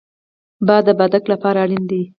باد 0.67 0.83
د 0.87 0.89
بادک 0.99 1.23
لپاره 1.31 1.57
اړین 1.63 1.83
دی 1.91 2.01